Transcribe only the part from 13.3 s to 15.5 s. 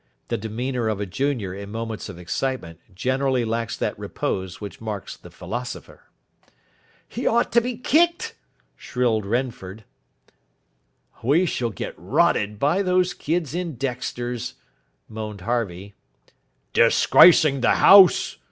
in Dexter's," moaned